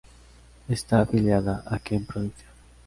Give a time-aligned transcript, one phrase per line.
[0.67, 2.49] Está afiliada a Ken Production.